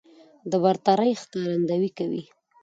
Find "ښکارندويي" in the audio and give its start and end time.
1.21-1.89